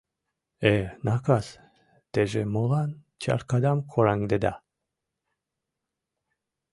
[0.61, 0.73] Э,
[1.05, 1.47] накас,
[2.13, 2.89] теже молан
[3.21, 4.53] чаркадам кораҥдеда?